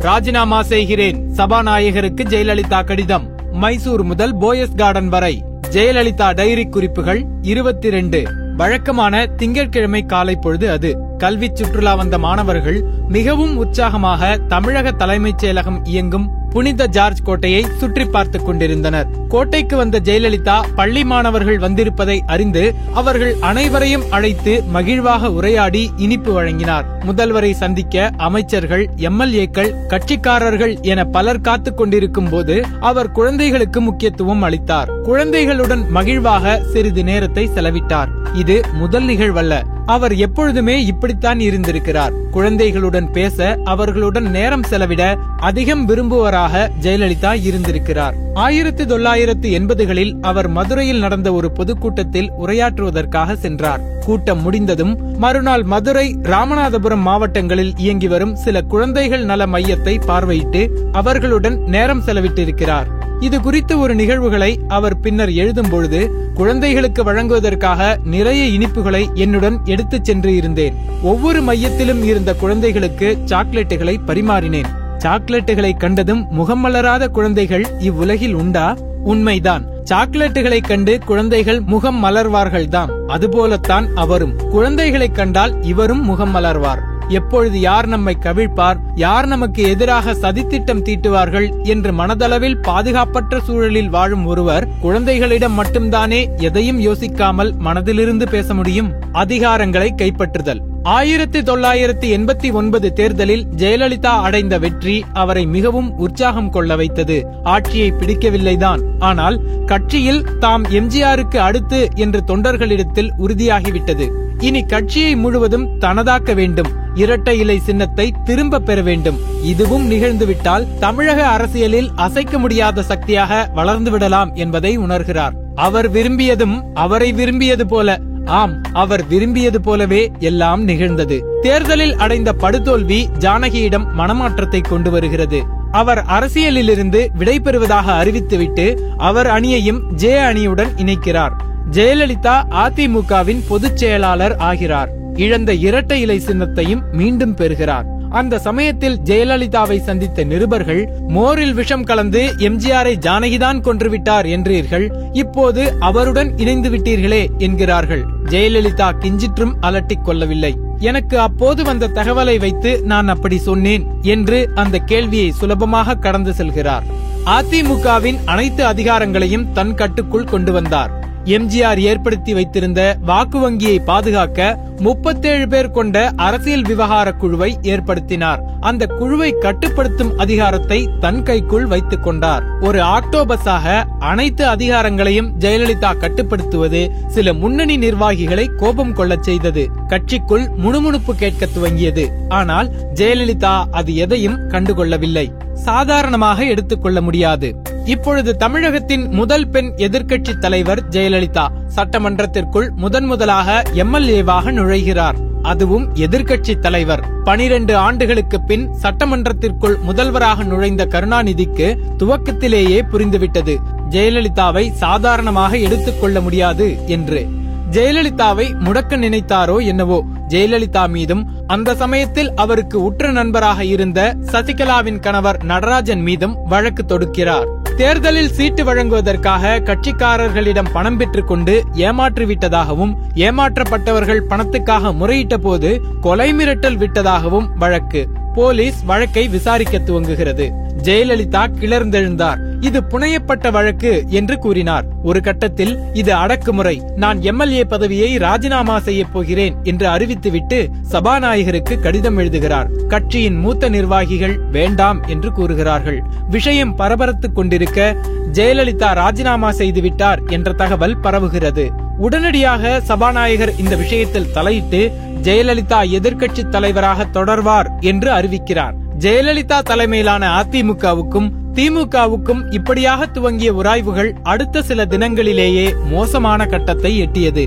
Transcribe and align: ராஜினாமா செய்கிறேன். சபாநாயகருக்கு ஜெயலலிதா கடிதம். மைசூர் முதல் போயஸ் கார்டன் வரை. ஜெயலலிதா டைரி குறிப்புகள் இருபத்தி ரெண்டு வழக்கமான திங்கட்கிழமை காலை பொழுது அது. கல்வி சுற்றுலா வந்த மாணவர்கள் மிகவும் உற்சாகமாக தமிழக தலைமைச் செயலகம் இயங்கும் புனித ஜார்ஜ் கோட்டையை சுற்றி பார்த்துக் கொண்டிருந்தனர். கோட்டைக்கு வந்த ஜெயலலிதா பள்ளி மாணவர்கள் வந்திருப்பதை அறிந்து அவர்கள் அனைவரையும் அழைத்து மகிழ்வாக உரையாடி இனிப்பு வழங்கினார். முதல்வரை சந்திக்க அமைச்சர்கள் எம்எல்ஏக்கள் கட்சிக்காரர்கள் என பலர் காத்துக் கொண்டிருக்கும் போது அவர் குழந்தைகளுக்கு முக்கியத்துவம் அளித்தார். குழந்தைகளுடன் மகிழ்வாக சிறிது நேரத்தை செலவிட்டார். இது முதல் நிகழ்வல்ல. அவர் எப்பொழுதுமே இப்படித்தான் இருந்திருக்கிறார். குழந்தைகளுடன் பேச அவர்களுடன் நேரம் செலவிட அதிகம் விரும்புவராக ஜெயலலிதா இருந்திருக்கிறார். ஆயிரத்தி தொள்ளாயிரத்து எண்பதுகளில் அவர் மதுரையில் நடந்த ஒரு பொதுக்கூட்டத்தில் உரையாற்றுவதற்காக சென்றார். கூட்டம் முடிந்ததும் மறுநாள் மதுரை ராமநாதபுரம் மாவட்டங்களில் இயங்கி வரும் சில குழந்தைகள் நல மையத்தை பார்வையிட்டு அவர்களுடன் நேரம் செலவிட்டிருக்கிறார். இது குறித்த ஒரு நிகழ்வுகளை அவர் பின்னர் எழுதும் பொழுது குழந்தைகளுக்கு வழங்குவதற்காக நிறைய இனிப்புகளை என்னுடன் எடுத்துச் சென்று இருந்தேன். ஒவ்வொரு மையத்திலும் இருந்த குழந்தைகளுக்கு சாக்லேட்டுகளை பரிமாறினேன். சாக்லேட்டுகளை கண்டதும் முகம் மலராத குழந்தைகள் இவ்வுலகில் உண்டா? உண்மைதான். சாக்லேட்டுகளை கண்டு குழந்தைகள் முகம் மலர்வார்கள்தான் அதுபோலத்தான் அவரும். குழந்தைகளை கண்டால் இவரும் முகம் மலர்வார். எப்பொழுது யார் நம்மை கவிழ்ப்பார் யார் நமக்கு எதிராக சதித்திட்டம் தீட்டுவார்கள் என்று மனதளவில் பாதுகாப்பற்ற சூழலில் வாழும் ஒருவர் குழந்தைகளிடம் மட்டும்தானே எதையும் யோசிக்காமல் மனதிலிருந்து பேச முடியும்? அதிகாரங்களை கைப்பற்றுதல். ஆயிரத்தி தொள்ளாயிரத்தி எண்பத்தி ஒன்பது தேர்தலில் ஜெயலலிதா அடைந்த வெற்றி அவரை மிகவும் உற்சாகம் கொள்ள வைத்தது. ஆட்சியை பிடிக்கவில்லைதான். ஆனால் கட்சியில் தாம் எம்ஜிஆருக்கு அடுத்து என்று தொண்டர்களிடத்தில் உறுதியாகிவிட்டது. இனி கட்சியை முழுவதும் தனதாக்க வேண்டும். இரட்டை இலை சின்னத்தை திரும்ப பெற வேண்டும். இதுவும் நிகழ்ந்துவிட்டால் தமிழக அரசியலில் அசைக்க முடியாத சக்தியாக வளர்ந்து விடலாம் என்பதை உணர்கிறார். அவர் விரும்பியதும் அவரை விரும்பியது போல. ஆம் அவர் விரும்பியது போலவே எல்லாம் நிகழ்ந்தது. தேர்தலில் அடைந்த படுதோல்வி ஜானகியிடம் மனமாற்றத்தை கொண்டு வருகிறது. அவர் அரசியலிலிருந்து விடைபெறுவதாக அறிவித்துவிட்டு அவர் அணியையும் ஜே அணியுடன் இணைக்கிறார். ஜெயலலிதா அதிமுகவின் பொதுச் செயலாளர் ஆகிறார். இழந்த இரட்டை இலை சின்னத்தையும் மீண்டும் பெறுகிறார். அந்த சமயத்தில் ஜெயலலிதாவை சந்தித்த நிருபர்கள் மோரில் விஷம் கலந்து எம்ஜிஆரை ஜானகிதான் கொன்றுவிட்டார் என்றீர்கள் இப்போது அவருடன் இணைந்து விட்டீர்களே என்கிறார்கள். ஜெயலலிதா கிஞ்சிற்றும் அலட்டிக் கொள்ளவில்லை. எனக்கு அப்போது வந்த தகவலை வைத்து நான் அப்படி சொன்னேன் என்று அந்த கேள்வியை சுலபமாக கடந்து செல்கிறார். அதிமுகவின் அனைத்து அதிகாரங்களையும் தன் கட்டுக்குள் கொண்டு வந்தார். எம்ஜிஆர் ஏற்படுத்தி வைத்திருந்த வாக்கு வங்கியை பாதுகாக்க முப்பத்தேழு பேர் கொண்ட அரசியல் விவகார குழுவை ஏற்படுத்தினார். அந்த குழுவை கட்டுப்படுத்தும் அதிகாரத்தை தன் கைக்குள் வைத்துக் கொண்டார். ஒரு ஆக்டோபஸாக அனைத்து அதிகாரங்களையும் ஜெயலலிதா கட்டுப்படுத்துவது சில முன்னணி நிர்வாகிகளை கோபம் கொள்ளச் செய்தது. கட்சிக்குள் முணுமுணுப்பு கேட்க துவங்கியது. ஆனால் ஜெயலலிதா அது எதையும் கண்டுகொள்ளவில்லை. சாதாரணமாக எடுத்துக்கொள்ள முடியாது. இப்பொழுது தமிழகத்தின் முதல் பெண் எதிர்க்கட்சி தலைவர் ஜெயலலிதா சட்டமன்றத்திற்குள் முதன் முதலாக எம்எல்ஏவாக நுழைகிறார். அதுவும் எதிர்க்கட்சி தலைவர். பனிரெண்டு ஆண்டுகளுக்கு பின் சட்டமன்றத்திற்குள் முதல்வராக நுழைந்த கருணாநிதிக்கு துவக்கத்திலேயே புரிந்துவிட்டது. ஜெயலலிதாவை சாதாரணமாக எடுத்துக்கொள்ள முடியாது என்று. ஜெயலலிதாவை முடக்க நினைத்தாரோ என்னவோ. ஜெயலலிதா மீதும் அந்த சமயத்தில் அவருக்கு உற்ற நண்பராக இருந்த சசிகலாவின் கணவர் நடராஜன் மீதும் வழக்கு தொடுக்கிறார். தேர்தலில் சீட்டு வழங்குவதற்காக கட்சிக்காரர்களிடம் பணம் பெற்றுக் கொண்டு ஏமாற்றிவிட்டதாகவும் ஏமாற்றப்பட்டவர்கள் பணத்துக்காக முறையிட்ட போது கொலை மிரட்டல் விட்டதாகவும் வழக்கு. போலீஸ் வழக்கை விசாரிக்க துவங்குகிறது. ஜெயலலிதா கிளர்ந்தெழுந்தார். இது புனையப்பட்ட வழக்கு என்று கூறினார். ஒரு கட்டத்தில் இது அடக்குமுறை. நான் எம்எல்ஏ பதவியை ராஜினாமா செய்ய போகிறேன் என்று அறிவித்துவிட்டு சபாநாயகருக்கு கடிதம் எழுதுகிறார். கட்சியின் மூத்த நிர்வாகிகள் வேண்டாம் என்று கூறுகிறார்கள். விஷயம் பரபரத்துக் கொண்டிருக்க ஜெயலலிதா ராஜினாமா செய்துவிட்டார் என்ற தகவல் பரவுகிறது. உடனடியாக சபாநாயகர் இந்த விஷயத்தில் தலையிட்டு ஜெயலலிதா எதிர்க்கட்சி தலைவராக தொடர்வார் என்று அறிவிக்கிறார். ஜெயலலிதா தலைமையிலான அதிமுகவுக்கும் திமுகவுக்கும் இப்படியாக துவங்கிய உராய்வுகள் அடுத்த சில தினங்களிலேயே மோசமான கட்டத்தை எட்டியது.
ராஜினாமா 0.00 0.62
செய்கிறேன். 0.62 1.34
சபாநாயகருக்கு 1.36 2.22
ஜெயலலிதா 2.22 2.84
கடிதம். 2.84 3.28
மைசூர் 3.52 4.02
முதல் 4.02 4.38
போயஸ் 4.38 4.74
கார்டன் 4.74 5.08
வரை. 5.08 5.44
ஜெயலலிதா 5.70 6.34
டைரி 6.34 6.66
குறிப்புகள் 6.66 7.24
இருபத்தி 7.42 7.90
ரெண்டு 7.90 8.24
வழக்கமான 8.56 9.26
திங்கட்கிழமை 9.26 10.06
காலை 10.06 10.36
பொழுது 10.36 10.70
அது. 10.70 10.96
கல்வி 11.18 11.50
சுற்றுலா 11.52 11.94
வந்த 11.94 12.18
மாணவர்கள் 12.18 12.84
மிகவும் 13.08 13.56
உற்சாகமாக 13.56 14.36
தமிழக 14.36 14.92
தலைமைச் 14.92 15.44
செயலகம் 15.44 15.80
இயங்கும் 15.84 16.30
புனித 16.56 16.86
ஜார்ஜ் 16.86 17.22
கோட்டையை 17.22 17.66
சுற்றி 17.78 18.04
பார்த்துக் 18.04 18.46
கொண்டிருந்தனர். 18.46 19.06
கோட்டைக்கு 19.28 19.76
வந்த 19.76 20.00
ஜெயலலிதா 20.00 20.62
பள்ளி 20.74 21.04
மாணவர்கள் 21.04 21.58
வந்திருப்பதை 21.58 22.20
அறிந்து 22.26 22.74
அவர்கள் 22.94 23.36
அனைவரையும் 23.40 24.02
அழைத்து 24.10 24.62
மகிழ்வாக 24.72 25.32
உரையாடி 25.32 25.90
இனிப்பு 25.96 26.32
வழங்கினார். 26.32 26.84
முதல்வரை 27.04 27.50
சந்திக்க 27.50 28.10
அமைச்சர்கள் 28.16 28.90
எம்எல்ஏக்கள் 28.96 29.74
கட்சிக்காரர்கள் 29.88 30.80
என 30.80 31.04
பலர் 31.04 31.40
காத்துக் 31.40 31.76
கொண்டிருக்கும் 31.76 32.28
போது 32.28 32.66
அவர் 32.80 33.12
குழந்தைகளுக்கு 33.12 33.80
முக்கியத்துவம் 33.80 34.42
அளித்தார். 34.42 34.95
குழந்தைகளுடன் 35.06 35.84
மகிழ்வாக 35.94 36.60
சிறிது 36.72 37.04
நேரத்தை 37.04 37.50
செலவிட்டார். 37.54 38.08
இது 38.34 38.60
முதல் 38.72 39.04
நிகழ்வல்ல. 39.04 39.62
அவர் 39.86 40.14
எப்பொழுதுமே 40.14 40.86
இப்படித்தான் 40.86 41.40
இருந்திருக்கிறார். 41.40 42.12
குழந்தைகளுடன் 42.30 43.10
பேச 43.10 43.58
அவர்களுடன் 43.64 44.30
நேரம் 44.30 44.62
செலவிட 44.62 45.18
அதிகம் 45.36 45.88
விரும்புவராக 45.88 46.70
ஜெயலலிதா 46.80 47.42
இருந்திருக்கிறார். 47.42 48.14
ஆயிரத்தி 48.34 48.86
தொள்ளாயிரத்து 48.86 49.50
எண்பதுகளில் 49.50 50.20
அவர் 50.20 50.48
மதுரையில் 50.48 50.98
நடந்த 50.98 51.32
ஒரு 51.32 51.50
பொதுக்கூட்டத்தில் 51.50 52.32
உரையாற்றுவதற்காக 52.46 53.34
சென்றார். 53.34 53.80
கூட்டம் 54.04 54.42
முடிந்ததும் 54.42 55.16
மறுநாள் 55.16 55.62
மதுரை 55.62 56.18
ராமநாதபுரம் 56.22 57.00
மாவட்டங்களில் 57.00 57.72
இயங்கி 57.76 58.08
வரும் 58.08 58.36
சில 58.36 58.62
குழந்தைகள் 58.62 59.24
நல 59.24 59.46
மையத்தை 59.46 60.00
பார்வையிட்டு 60.06 60.70
அவர்களுடன் 60.92 61.62
நேரம் 61.62 62.02
செலவிட்டிருக்கிறார். 62.06 62.94
இது 63.20 63.40
குறித்த 63.40 63.76
ஒரு 63.76 63.94
நிகழ்வுகளை 63.94 64.60
அவர் 64.68 65.00
பின்னர் 65.00 65.32
எழுதும் 65.32 65.68
பொழுது 65.70 66.30
குழந்தைகளுக்கு 66.34 67.04
வழங்குவதற்காக 67.04 67.98
நிறைய 68.04 68.58
இனிப்புகளை 68.58 69.14
என்னுடன் 69.14 69.60
எடுத்துச் 69.64 70.04
சென்று 70.04 70.36
இருந்தேன். 70.36 70.74
ஒவ்வொரு 71.02 71.42
மையத்திலும் 71.42 72.04
இருந்த 72.04 72.34
குழந்தைகளுக்கு 72.34 73.18
சாக்லேட்டுகளை 73.24 73.96
பரிமாறினேன். 74.06 74.66
சாக்லேட்டுகளை 74.98 75.76
கண்டதும் 75.76 76.26
முகம் 76.30 76.60
மலராத 76.60 77.08
குழந்தைகள் 77.08 77.66
இவ்வுலகில் 77.78 78.34
உண்டா? 78.34 78.76
உண்மைதான். 79.04 79.66
சாக்லேட்டுகளை 79.90 80.60
கண்டு 80.62 80.98
குழந்தைகள் 81.06 81.60
முகம் 81.60 82.04
மலர்வார்கள்தான் 82.04 82.88
அதுபோலத்தான் 83.06 83.88
அவரும். 83.94 84.36
குழந்தைகளை 84.50 85.08
கண்டால் 85.08 85.62
இவரும் 85.62 86.04
முகம் 86.04 86.34
மலர்வார். 86.34 86.78
எப்பொழுது 87.08 87.60
யார் 87.60 87.86
நம்மை 87.86 88.16
கவிழ்ப்பார் 88.20 88.76
யார் 88.94 89.26
நமக்கு 89.26 89.62
எதிராக 89.62 90.14
சதித்திட்டம் 90.14 90.82
தீட்டுவார்கள் 90.82 91.62
என்று 91.62 91.92
மனதளவில் 91.92 92.56
பாதுகாப்பற்ற 92.62 93.40
சூழலில் 93.40 93.88
வாழும் 93.88 94.26
ஒருவர் 94.26 94.68
குழந்தைகளிடம் 94.80 95.58
மட்டும்தானே 95.58 96.36
எதையும் 96.36 96.80
யோசிக்காமல் 96.80 97.52
மனதிலிருந்து 97.64 98.28
பேச 98.28 98.54
முடியும்? 98.54 98.92
அதிகாரங்களை 99.12 99.94
கைப்பற்றுதல். 99.96 100.60
ஆயிரத்தி 100.82 101.40
தொள்ளாயிரத்தி 101.40 102.08
எண்பத்தி 102.16 102.52
ஒன்பது 102.52 102.92
தேர்தலில் 102.92 103.46
ஜெயலலிதா 103.56 104.20
அடைந்த 104.20 104.58
வெற்றி 104.58 105.04
அவரை 105.12 105.46
மிகவும் 105.46 105.96
உற்சாகம் 105.96 106.50
கொள்ள 106.50 106.76
வைத்தது. 106.76 107.26
ஆட்சியை 107.42 107.92
பிடிக்கவில்லைதான். 107.92 108.80
ஆனால் 108.98 109.64
கட்சியில் 109.66 110.38
தாம் 110.38 110.62
எம்ஜிஆருக்கு 110.62 111.36
அடுத்து 111.36 111.88
என்று 111.94 112.22
தொண்டர்களிடத்தில் 112.26 113.10
உறுதியாகிவிட்டது. 113.18 114.08
இனி 114.38 114.62
கட்சியை 114.62 115.16
முழுவதும் 115.16 115.80
தனதாக்க 115.80 116.34
வேண்டும். 116.34 116.84
இரட்டை 116.96 117.38
இலை 117.38 117.58
சின்னத்தை 117.58 118.14
திரும்ப 118.24 118.58
பெற 118.58 118.82
வேண்டும். 118.82 119.18
இதுவும் 119.42 119.90
நிகழ்ந்துவிட்டால் 119.90 120.66
தமிழக 120.80 121.26
அரசியலில் 121.26 121.90
அசைக்க 121.96 122.38
முடியாத 122.38 122.82
சக்தியாக 122.82 123.50
வளர்ந்து 123.54 123.90
விடலாம் 123.90 124.34
என்பதை 124.34 124.78
உணர்கிறார். 124.78 125.34
அவர் 125.54 125.90
விரும்பியதும் 125.90 126.62
அவரை 126.74 127.12
விரும்பியது 127.12 127.66
போல. 127.66 127.98
ஆம் 128.24 128.54
அவர் 128.72 129.06
விரும்பியது 129.06 129.60
போலவே 129.60 130.10
எல்லாம் 130.18 130.64
நிகழ்ந்தது. 130.64 131.24
தேர்தலில் 131.42 131.96
அடைந்த 131.96 132.34
படுதோல்வி 132.40 133.06
ஜானகியிடம் 133.18 133.92
மனமாற்றத்தை 133.92 134.60
கொண்டு 134.60 134.90
வருகிறது. 134.90 135.42
அவர் 135.70 136.04
அரசியலிலிருந்து 136.08 137.08
விடைபெறுவதாக 137.18 137.86
அறிவித்துவிட்டு 138.02 138.78
அவர் 138.96 139.26
அணியையும் 139.26 139.94
ஜே 139.94 140.18
அணியுடன் 140.18 140.70
இணைக்கிறார். 140.76 141.34
ஜெயலலிதா 141.70 142.42
அதிமுகவின் 142.50 143.42
பொதுச் 143.48 143.76
செயலாளர் 143.76 144.36
ஆகிறார். 144.36 144.90
இழந்த 145.16 145.54
இரட்டை 145.54 146.00
இலை 146.00 146.22
சின்னத்தையும் 146.26 146.82
மீண்டும் 146.92 147.34
பெறுகிறார். 147.34 147.86
அந்த 148.10 148.38
சமயத்தில் 148.38 148.98
ஜெயலலிதாவை 149.04 149.78
சந்தித்த 149.78 150.24
நிருபர்கள் 150.24 150.88
மோரில் 151.08 151.54
விஷம் 151.54 151.84
கலந்து 151.84 152.34
எம்ஜிஆரை 152.38 152.94
ஜானகிதான் 153.00 153.60
கொன்றுவிட்டார் 153.60 154.26
என்றீர்கள் 154.26 155.12
இப்போது 155.12 155.76
அவருடன் 155.80 156.38
இணைந்து 156.38 156.70
விட்டீர்களே 156.70 157.28
என்கிறார்கள். 157.38 158.04
ஜெயலலிதா 158.24 158.90
கிஞ்சிற்றும் 159.00 159.54
அலட்டிக் 159.60 160.04
கொள்ளவில்லை. 160.04 160.56
எனக்கு 160.78 161.18
அப்போது 161.18 161.64
வந்த 161.64 161.88
தகவலை 161.88 162.38
வைத்து 162.38 162.82
நான் 162.82 163.08
அப்படி 163.08 163.38
சொன்னேன் 163.38 163.86
என்று 164.02 164.50
அந்த 164.54 164.78
கேள்வியை 164.78 165.30
சுலபமாக 165.30 165.94
கடந்து 165.94 166.30
செல்கிறார். 166.30 166.82
அதிமுகவின் 167.24 168.18
அனைத்து 168.24 168.64
அதிகாரங்களையும் 168.64 169.52
தன் 169.52 169.74
கட்டுக்குள் 169.74 170.24
கொண்டு 170.24 170.52
வந்தார். 170.52 171.05
எம்ஜிஆர் 171.26 171.78
ஏற்படுத்தி 171.78 172.34
வைத்திருந்த 172.34 172.96
வாக்கு 173.00 173.38
வங்கியை 173.38 173.78
பாதுகாக்க 173.78 174.58
முப்பத்தேழு 174.78 175.48
பேர் 175.48 175.70
கொண்ட 175.70 176.12
அரசியல் 176.16 176.62
விவகார 176.62 177.12
குழுவை 177.12 177.58
ஏற்படுத்தினார். 177.62 178.40
அந்த 178.60 178.86
குழுவை 178.86 179.32
கட்டுப்படுத்தும் 179.32 180.18
அதிகாரத்தை 180.18 180.88
தன் 181.00 181.22
கைக்குள் 181.22 181.66
வைத்துக் 181.66 182.02
கொண்டார். 182.02 182.58
ஒரு 182.60 182.78
ஆக்டோபஸாக 182.78 183.84
அனைத்து 183.98 184.46
அதிகாரங்களையும் 184.48 185.30
ஜெயலலிதா 185.38 185.98
கட்டுப்படுத்துவது 185.98 186.90
சில 187.06 187.32
முன்னணி 187.32 187.76
நிர்வாகிகளை 187.76 188.50
கோபம் 188.56 188.92
கொள்ளச் 188.92 189.22
செய்தது. 189.22 189.70
கட்சிக்குள் 189.88 190.54
முணுமுணுப்பு 190.56 191.14
கேட்க 191.14 191.48
துவங்கியது. 191.56 192.08
ஆனால் 192.28 192.70
ஜெயலலிதா 192.94 193.64
அது 193.70 193.96
எதையும் 193.96 194.38
கண்டுகொள்ளவில்லை. 194.48 195.54
சாதாரணமாக 195.54 196.44
எடுத்துக்கொள்ள 196.44 197.00
முடியாது. 197.00 197.65
இப்பொழுது 197.86 198.36
தமிழகத்தின் 198.36 199.08
முதல் 199.08 199.48
பெண் 199.48 199.72
எதிர்க்கட்சி 199.76 200.38
தலைவர் 200.38 200.88
ஜெயலலிதா 200.88 201.46
சட்டமன்றத்திற்குள் 201.76 202.70
முதன் 202.76 203.04
முதலாக 203.04 203.62
எம்எல்ஏவாக 203.74 204.52
நுழைகிறார். 204.52 205.14
அதுவும் 205.42 205.94
எதிர்க்கட்சி 205.94 206.58
தலைவர். 206.58 207.22
பனிரெண்டு 207.22 207.76
ஆண்டுகளுக்கு 207.76 208.44
பின் 208.44 208.70
சட்டமன்றத்திற்குள் 208.82 209.80
முதல்வராக 209.80 210.42
நுழைந்த 210.42 210.86
கருணாநிதிக்கு 210.86 211.78
துவக்கத்திலேயே 211.98 212.82
புரிந்துவிட்டது. 212.92 213.56
ஜெயலலிதாவை 213.90 214.72
சாதாரணமாக 214.72 215.56
எடுத்துக்கொள்ள 215.56 216.20
முடியாது 216.20 216.86
என்று. 216.86 217.28
ஜெயலலிதாவை 217.70 218.52
முடக்க 218.64 218.96
நினைத்தாரோ 218.96 219.66
என்னவோ. 219.66 220.04
ஜெயலலிதா 220.28 220.88
மீதும் 220.88 221.28
அந்த 221.46 221.74
சமயத்தில் 221.74 222.34
அவருக்கு 222.34 222.82
உற்ற 222.82 223.12
நண்பராக 223.12 223.64
இருந்த 223.64 224.16
சசிகலாவின் 224.32 225.00
கணவர் 225.00 225.44
நடராஜன் 225.44 226.00
மீதும் 226.00 226.36
வழக்கு 226.44 226.84
தொடுக்கிறார். 226.88 227.46
தேர்தலில் 227.76 228.32
சீட்டு 228.32 228.64
வழங்குவதற்காக 228.64 229.60
கட்சிக்காரர்களிடம் 229.64 230.72
பணம் 230.72 230.96
பெற்றுக் 230.96 231.26
கொண்டு 231.26 231.64
ஏமாற்றிவிட்டதாகவும் 231.72 232.94
ஏமாற்றப்பட்டவர்கள் 233.14 234.26
பணத்துக்காக 234.28 234.92
முறையிட்ட 234.92 235.38
போது 235.38 235.82
கொலை 236.00 236.34
மிரட்டல் 236.34 236.78
விட்டதாகவும் 236.78 237.48
வழக்கு. 237.58 238.08
போலீஸ் 238.34 238.82
வழக்கை 238.84 239.28
விசாரிக்க 239.28 239.78
துவங்குகிறது. 239.78 240.50
ஜெயலலிதா 240.82 241.46
கிளர்ந்தெழுந்தார். 241.60 242.45
இது 242.60 242.82
புனையப்பட்ட 242.82 243.50
வழக்கு 243.50 244.04
என்று 244.08 244.38
கூறினார். 244.38 244.84
ஒரு 245.02 245.20
கட்டத்தில் 245.20 245.78
இது 245.92 246.14
அடக்குமுறை. 246.14 246.82
நான் 246.96 247.22
எம்எல்ஏ 247.22 247.64
பதவியை 247.64 248.16
ராஜினாமா 248.16 248.78
செய்ய 248.78 249.04
போகிறேன் 249.04 249.54
என்று 249.62 249.88
அறிவித்துவிட்டு 249.88 250.68
சபாநாயகருக்கு 250.92 251.80
கடிதம் 251.80 252.16
எழுதுகிறார். 252.16 252.68
கட்சியின் 252.88 253.36
மூத்த 253.36 253.68
நிர்வாகிகள் 253.68 254.38
வேண்டாம் 254.38 255.02
என்று 255.06 255.32
கூறுகிறார்கள். 255.32 256.02
விஷயம் 256.28 256.78
பரபரத்துக் 256.78 257.34
கொண்டிருக்க 257.34 257.96
ஜெயலலிதா 258.32 258.94
ராஜினாமா 258.94 259.50
செய்துவிட்டார் 259.50 260.30
என்ற 260.30 260.52
தகவல் 260.52 261.00
பரவுகிறது. 261.02 261.68
உடனடியாக 261.98 262.80
சபாநாயகர் 262.80 263.58
இந்த 263.58 263.76
விஷயத்தில் 263.76 264.32
தலையிட்டு 264.32 264.92
ஜெயலலிதா 265.22 265.82
எதிர்க்கட்சி 265.82 266.48
தலைவராக 266.48 267.04
தொடர்வார் 267.04 267.70
என்று 267.80 268.12
அறிவிக்கிறார். 268.12 268.74
ஜெயலலிதா 268.98 269.62
தலைமையிலான 269.62 270.42
அதிமுகவுக்கும் 270.42 271.30
திமுகவுக்கும் 271.56 272.52
இப்படியாக 272.52 273.06
துவங்கிய 273.06 273.52
உராய்வுகள் 273.52 274.14
அடுத்த 274.22 274.62
சில 274.62 274.84
தினங்களிலேயே 274.84 275.72
மோசமான 275.90 276.46
கட்டத்தை 276.46 277.02
எட்டியது. 277.02 277.44